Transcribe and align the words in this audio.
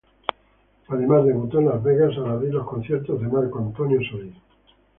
Además 0.87 1.25
debutó 1.27 1.59
en 1.59 1.67
Las 1.69 1.83
Vegas 1.83 2.17
al 2.17 2.31
abrir 2.31 2.55
los 2.55 2.67
conciertos 2.67 3.21
de 3.21 3.27
Marco 3.27 3.59
Antonio 3.59 3.99
Solís. 4.09 4.33